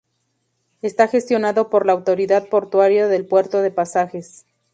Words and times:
Está 0.81 1.07
gestionado 1.07 1.69
por 1.69 1.85
la 1.85 1.91
autoridad 1.91 2.49
portuaria 2.49 3.07
del 3.07 3.23
Puerto 3.27 3.59
de 3.61 3.69
Pasajes. 3.69 4.47